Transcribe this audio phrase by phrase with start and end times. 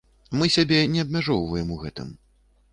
[0.39, 2.13] Мы сябе не абмяжоўваем у гэтым.